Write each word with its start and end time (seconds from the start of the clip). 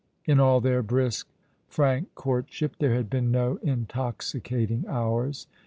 In 0.25 0.39
all 0.39 0.61
their 0.61 0.81
brisk, 0.81 1.27
frank 1.67 2.15
courtship 2.15 2.77
there 2.79 2.95
had 2.95 3.07
been 3.07 3.29
no 3.29 3.57
intoxicating 3.61 4.83
hours. 4.87 5.45